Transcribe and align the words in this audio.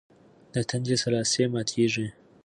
د 0.53 0.55
تندي 0.69 0.95
سلاسې 1.03 1.43
ماتېږي. 1.53 2.07